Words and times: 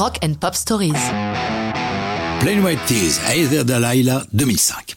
Rock 0.00 0.16
and 0.24 0.32
Pop 0.40 0.54
Stories. 0.54 0.94
Plain 2.40 2.62
White 2.64 2.78
Tees, 2.86 3.20
Heather 3.28 3.66
Delilah, 3.66 4.24
2005. 4.32 4.96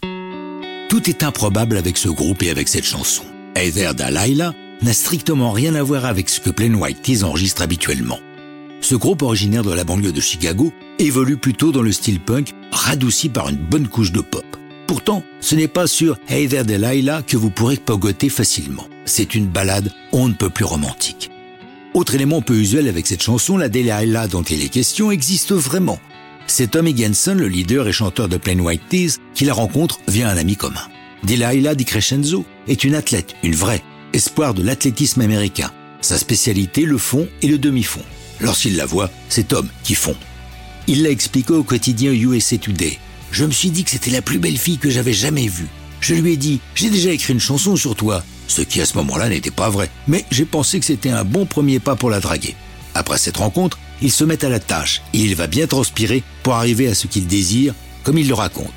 Tout 0.88 1.10
est 1.10 1.24
improbable 1.24 1.76
avec 1.76 1.97
ce 1.97 2.08
groupe 2.08 2.42
et 2.42 2.49
avec 2.49 2.70
cette 2.70 2.86
chanson. 2.86 3.24
Heather 3.58 3.94
Delilah 3.96 4.54
n'a 4.81 4.94
strictement 4.94 5.52
rien 5.52 5.76
à 5.76 5.84
voir 5.84 6.05
avec 6.05 6.29
ce 6.29 6.39
que 6.39 6.52
Plain 6.52 6.74
White 6.76 7.02
Tees 7.02 7.26
enregistre 7.26 7.63
habituellement. 7.63 8.21
Ce 8.79 8.96
groupe 8.96 9.24
originaire 9.24 9.63
de 9.63 9.74
la 9.74 9.84
banlieue 9.84 10.13
de 10.13 10.21
Chicago 10.21 10.71
évolue 10.99 11.35
plutôt 11.35 11.74
dans 11.74 11.81
le 11.81 11.92
style 11.92 12.22
punk, 12.22 12.54
radouci 12.72 13.28
par 13.28 13.49
une 13.49 13.58
bonne 13.58 13.90
couche 13.90 14.13
de 14.13 14.22
pop. 14.22 14.46
Pourtant, 14.88 15.22
ce 15.42 15.56
n'est 15.56 15.67
pas 15.67 15.88
sur 15.88 16.17
Hey 16.30 16.48
There 16.48 16.63
Delilah 16.63 17.23
que 17.23 17.35
vous 17.35 17.49
pourrez 17.49 17.76
pogoter 17.76 18.30
facilement. 18.30 18.88
C'est 19.04 19.35
une 19.35 19.48
balade 19.48 19.91
on 20.13 20.30
ne 20.30 20.34
peut 20.34 20.49
plus 20.49 20.63
romantique. 20.63 21.33
Autre 21.94 22.16
élément 22.16 22.41
peu 22.41 22.55
usuel 22.55 22.88
avec 22.88 23.05
cette 23.05 23.21
chanson, 23.21 23.55
la 23.55 23.70
Delilah 23.70 24.27
dont 24.27 24.41
il 24.41 24.63
est 24.63 24.70
question 24.70 25.12
existe 25.12 25.52
vraiment. 25.52 25.99
C'est 26.47 26.71
Tommy 26.71 26.97
Genson, 26.97 27.35
le 27.35 27.47
leader 27.47 27.88
et 27.88 27.93
chanteur 27.93 28.27
de 28.27 28.38
Plain 28.38 28.57
White 28.57 28.81
Tees, 28.89 29.17
qui 29.35 29.45
la 29.45 29.53
rencontre 29.53 29.99
via 30.07 30.27
un 30.27 30.37
ami 30.37 30.55
commun. 30.55 30.87
Delilah 31.23 31.75
Di 31.75 31.85
Crescenzo 31.85 32.45
est 32.67 32.84
une 32.84 32.95
athlète, 32.95 33.35
une 33.43 33.53
vraie, 33.53 33.84
espoir 34.11 34.55
de 34.55 34.63
l'athlétisme 34.63 35.21
américain. 35.21 35.71
Sa 36.01 36.17
spécialité, 36.17 36.81
le 36.81 36.98
fond 36.98 37.27
et 37.43 37.48
le 37.48 37.59
demi-fond. 37.59 38.03
Lorsqu'il 38.41 38.75
la 38.75 38.87
voit, 38.87 39.12
c'est 39.29 39.49
Tom 39.49 39.70
qui 39.84 39.93
fond. 39.93 40.15
Il 40.87 41.03
l'a 41.03 41.12
expliqué 41.12 41.53
au 41.53 41.63
quotidien 41.63 42.12
USA 42.12 42.57
Today. 42.57 42.98
Je 43.31 43.45
me 43.45 43.51
suis 43.51 43.70
dit 43.70 43.84
que 43.84 43.91
c'était 43.91 44.12
la 44.12 44.23
plus 44.23 44.39
belle 44.39 44.57
fille 44.57 44.79
que 44.79 44.89
j'avais 44.89 45.13
jamais 45.13 45.48
vue. 45.48 45.67
Je 46.01 46.15
lui 46.15 46.34
ai 46.34 46.37
dit, 46.37 46.59
j'ai 46.73 46.89
déjà 46.89 47.12
écrit 47.12 47.34
une 47.34 47.39
chanson 47.39 47.75
sur 47.75 47.95
toi, 47.95 48.23
ce 48.47 48.61
qui 48.61 48.81
à 48.81 48.85
ce 48.85 48.97
moment-là 48.97 49.29
n'était 49.29 49.52
pas 49.52 49.70
vrai, 49.70 49.89
mais 50.07 50.25
j'ai 50.31 50.45
pensé 50.45 50.79
que 50.79 50.85
c'était 50.85 51.09
un 51.09 51.23
bon 51.23 51.45
premier 51.45 51.79
pas 51.79 51.95
pour 51.95 52.09
la 52.09 52.20
draguer. 52.20 52.55
Après 52.95 53.17
cette 53.17 53.38
rencontre, 53.38 53.79
il 54.01 54.11
se 54.11 54.23
met 54.23 54.43
à 54.43 54.49
la 54.49 54.59
tâche 54.59 55.01
et 55.13 55.20
il 55.20 55.35
va 55.35 55.47
bien 55.47 55.67
transpirer 55.67 56.23
pour 56.43 56.53
arriver 56.53 56.87
à 56.87 56.93
ce 56.93 57.07
qu'il 57.07 57.27
désire, 57.27 57.73
comme 58.03 58.18
il 58.18 58.27
le 58.27 58.34
raconte. 58.34 58.73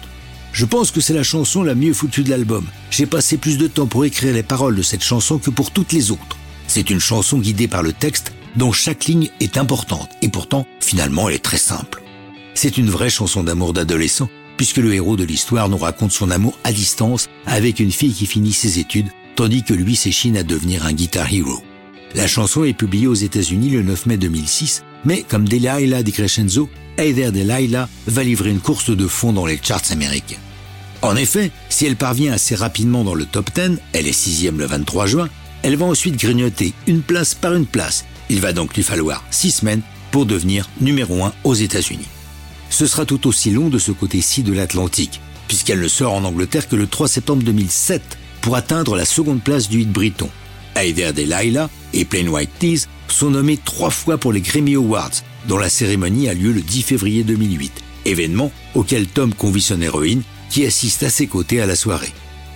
Je 0.52 0.64
pense 0.64 0.91
que 0.91 1.00
c'est 1.00 1.12
la 1.12 1.22
chanson 1.22 1.62
la 1.62 1.74
mieux 1.74 1.92
foutue 1.92 2.22
de 2.22 2.30
l'album. 2.30 2.64
J'ai 2.91 3.06
passé 3.06 3.36
plus 3.36 3.58
de 3.58 3.66
temps 3.66 3.86
pour 3.86 4.04
écrire 4.04 4.32
les 4.32 4.42
paroles 4.42 4.76
de 4.76 4.82
cette 4.82 5.04
chanson 5.04 5.38
que 5.38 5.50
pour 5.50 5.70
toutes 5.70 5.92
les 5.92 6.10
autres. 6.10 6.38
C'est 6.66 6.88
une 6.88 7.00
chanson 7.00 7.38
guidée 7.38 7.69
par 7.69 7.82
le 7.82 7.92
texte 7.92 8.32
dont 8.56 8.72
chaque 8.72 9.04
ligne 9.04 9.28
est 9.41 9.58
importante 9.58 10.08
et 10.22 10.28
pourtant, 10.28 10.66
finalement, 10.80 11.28
elle 11.28 11.34
est 11.34 11.44
très 11.44 11.58
simple. 11.58 12.02
C'est 12.54 12.78
une 12.78 12.88
vraie 12.88 13.10
chanson 13.10 13.44
d'amour 13.44 13.74
d'adolescent 13.74 14.30
puisque 14.56 14.78
le 14.78 14.94
héros 14.94 15.16
de 15.16 15.24
l'histoire 15.24 15.69
nous 15.69 15.76
raconte 15.76 16.12
son 16.12 16.30
amour 16.30 16.58
à 16.64 16.72
distance 16.72 17.28
avec 17.44 17.80
une 17.80 17.92
fille 17.92 18.14
qui 18.14 18.26
finit 18.26 18.54
ses 18.54 18.78
études, 18.78 19.10
tandis 19.36 19.62
que 19.62 19.74
lui 19.74 19.94
s'échine 19.94 20.36
à 20.36 20.42
devenir 20.42 20.84
un 20.84 20.92
guitar 20.92 21.32
hero. 21.32 21.62
La 22.14 22.26
chanson 22.26 22.64
est 22.64 22.72
publiée 22.72 23.06
aux 23.06 23.14
États-Unis 23.14 23.70
le 23.70 23.82
9 23.82 24.06
mai 24.06 24.16
2006, 24.16 24.82
mais 25.04 25.22
comme 25.22 25.48
Delilah 25.48 26.02
di 26.02 26.12
Crescenzo, 26.12 26.68
Hey 26.98 27.14
There 27.14 27.30
Delilah 27.30 27.88
va 28.06 28.22
livrer 28.24 28.50
une 28.50 28.60
course 28.60 28.90
de 28.90 29.06
fond 29.06 29.32
dans 29.32 29.46
les 29.46 29.60
charts 29.62 29.92
américains. 29.92 30.40
En 31.02 31.14
effet, 31.14 31.50
si 31.68 31.86
elle 31.86 31.96
parvient 31.96 32.32
assez 32.32 32.54
rapidement 32.54 33.04
dans 33.04 33.14
le 33.14 33.26
top 33.26 33.50
10, 33.54 33.78
elle 33.92 34.06
est 34.06 34.12
sixième 34.12 34.58
le 34.58 34.66
23 34.66 35.06
juin, 35.06 35.28
elle 35.62 35.76
va 35.76 35.84
ensuite 35.84 36.16
grignoter 36.16 36.72
une 36.86 37.02
place 37.02 37.34
par 37.34 37.54
une 37.54 37.66
place. 37.66 38.06
Il 38.30 38.40
va 38.40 38.52
donc 38.52 38.74
lui 38.74 38.82
falloir 38.82 39.22
six 39.30 39.50
semaines 39.50 39.82
pour 40.10 40.26
devenir 40.26 40.68
numéro 40.80 41.22
un 41.22 41.32
aux 41.44 41.54
États-Unis 41.54 42.08
ce 42.70 42.86
sera 42.86 43.04
tout 43.04 43.26
aussi 43.26 43.50
long 43.50 43.68
de 43.68 43.78
ce 43.78 43.92
côté-ci 43.92 44.42
de 44.42 44.52
l'Atlantique, 44.52 45.20
puisqu'elle 45.48 45.80
ne 45.80 45.88
sort 45.88 46.12
en 46.12 46.24
Angleterre 46.24 46.68
que 46.68 46.76
le 46.76 46.86
3 46.86 47.08
septembre 47.08 47.42
2007 47.42 48.18
pour 48.47 48.55
atteindre 48.55 48.94
la 48.94 49.05
seconde 49.05 49.42
place 49.42 49.69
du 49.69 49.80
hit 49.80 49.91
briton. 49.91 50.30
Aider 50.77 51.12
Delilah 51.12 51.69
et 51.92 52.05
Plain 52.05 52.28
White 52.28 52.61
Tees 52.61 52.86
sont 53.08 53.30
nommés 53.30 53.56
trois 53.56 53.91
fois 53.91 54.19
pour 54.19 54.33
les 54.33 54.41
Grammy 54.41 54.77
Awards, 54.77 55.11
dont 55.48 55.58
la 55.58 55.69
cérémonie 55.69 56.28
a 56.28 56.34
lieu 56.34 56.53
le 56.53 56.61
10 56.61 56.83
février 56.83 57.25
2008, 57.25 57.83
événement 58.05 58.53
auquel 58.77 59.08
Tom 59.08 59.34
convie 59.34 59.61
son 59.61 59.83
héroïne 59.83 60.22
qui 60.48 60.64
assiste 60.64 61.03
à 61.03 61.11
ses 61.11 61.27
côtés 61.27 61.61
à 61.61 61.66
la 61.66 61.75
soirée. 61.75 62.12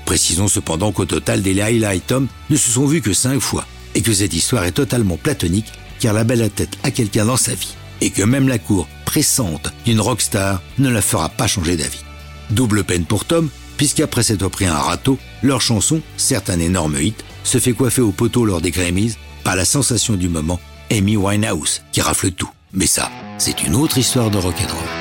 Précisons 0.06 0.46
cependant 0.46 0.92
qu'au 0.92 1.06
total, 1.06 1.42
Delilah 1.42 1.92
et 1.92 1.98
Tom 1.98 2.28
ne 2.50 2.56
se 2.56 2.70
sont 2.70 2.86
vus 2.86 3.00
que 3.00 3.12
cinq 3.12 3.40
fois, 3.40 3.66
et 3.96 4.02
que 4.02 4.12
cette 4.12 4.32
histoire 4.32 4.62
est 4.62 4.70
totalement 4.70 5.16
platonique 5.16 5.72
car 5.98 6.14
la 6.14 6.22
belle 6.22 6.48
tête 6.50 6.78
à 6.84 6.92
quelqu'un 6.92 7.24
dans 7.24 7.36
sa 7.36 7.54
vie, 7.54 7.74
et 8.00 8.10
que 8.10 8.22
même 8.22 8.46
la 8.46 8.58
cour 8.58 8.86
pressante 9.06 9.72
d'une 9.84 10.00
rockstar 10.00 10.62
ne 10.78 10.88
la 10.88 11.02
fera 11.02 11.30
pas 11.30 11.48
changer 11.48 11.76
d'avis. 11.76 12.04
Double 12.50 12.84
peine 12.84 13.06
pour 13.06 13.24
Tom, 13.24 13.48
puisqu'après 13.80 14.22
s'être 14.22 14.46
pris 14.48 14.66
un 14.66 14.76
râteau, 14.76 15.18
leur 15.42 15.62
chanson, 15.62 16.02
certes 16.18 16.50
un 16.50 16.58
énorme 16.58 16.98
hit, 17.00 17.24
se 17.44 17.56
fait 17.56 17.72
coiffer 17.72 18.02
au 18.02 18.12
poteau 18.12 18.44
lors 18.44 18.60
des 18.60 18.70
Grammys 18.70 19.14
par 19.42 19.56
la 19.56 19.64
sensation 19.64 20.16
du 20.16 20.28
moment, 20.28 20.60
Amy 20.90 21.16
Winehouse, 21.16 21.80
qui 21.90 22.02
rafle 22.02 22.30
tout. 22.30 22.50
Mais 22.74 22.86
ça, 22.86 23.10
c'est 23.38 23.62
une 23.62 23.74
autre 23.74 23.96
histoire 23.96 24.30
de 24.30 24.36
rock'n'roll. 24.36 24.99